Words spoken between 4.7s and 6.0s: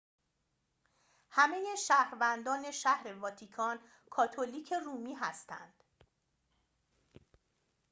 رومی هستند